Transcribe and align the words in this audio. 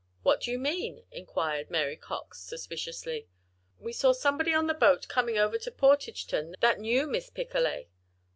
"What 0.23 0.41
do 0.41 0.49
you 0.49 0.57
mean?" 0.57 1.03
inquired 1.11 1.69
Mary 1.69 1.95
Cox, 1.95 2.41
suspiciously. 2.41 3.27
"We 3.77 3.93
saw 3.93 4.13
somebody 4.13 4.51
on 4.51 4.65
the 4.65 4.73
boat 4.73 5.07
coming 5.07 5.37
over 5.37 5.59
to 5.59 5.69
Portageton 5.71 6.55
that 6.59 6.79
knew 6.79 7.05
Miss 7.05 7.29
Picolet." 7.29 7.87